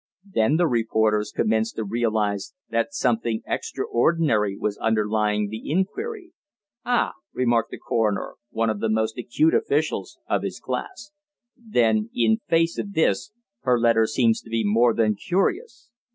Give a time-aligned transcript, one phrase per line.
[0.25, 6.31] Then the reporters commenced to realize that something extraordinary was underlying the inquiry.
[6.83, 11.11] "Ah!" remarked the coroner, one of the most acute officials of his class.
[11.55, 15.91] "Then, in face of this, her letter seems to be more than curious.